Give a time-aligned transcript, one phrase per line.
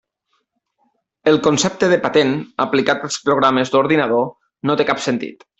[1.31, 2.33] El concepte de patent,
[2.67, 4.29] aplicat als programes d'ordinador,
[4.71, 5.49] no té cap sentit.